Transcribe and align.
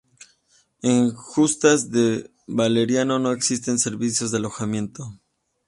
En 0.81 1.13
Juntas 1.13 1.91
de 1.91 2.31
Valeriano 2.47 3.19
no 3.19 3.31
existen 3.33 3.77
servicios 3.77 4.31
de 4.31 4.37
alojamiento. 4.37 5.13